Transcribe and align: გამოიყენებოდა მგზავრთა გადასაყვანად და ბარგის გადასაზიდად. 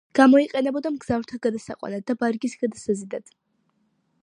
გამოიყენებოდა 0.17 0.91
მგზავრთა 0.93 1.39
გადასაყვანად 1.43 2.07
და 2.09 2.17
ბარგის 2.23 2.59
გადასაზიდად. 2.65 3.33